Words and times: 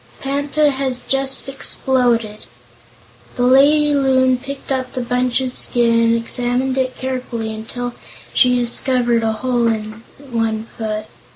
"Panta 0.19 0.71
has 0.71 1.01
just 1.07 1.47
exploded." 1.47 2.47
The 3.35 3.43
lady 3.43 3.93
Loon 3.93 4.39
picked 4.39 4.71
up 4.71 4.93
the 4.93 5.01
bunch 5.01 5.41
of 5.41 5.51
skin 5.53 5.99
and 5.99 6.15
examined 6.15 6.75
it 6.75 6.97
carefully 6.97 7.53
until 7.53 7.93
she 8.33 8.55
discovered 8.55 9.21
a 9.21 9.31
hole 9.33 9.67
in 9.67 10.01
one 10.31 10.63
foot. 10.75 11.05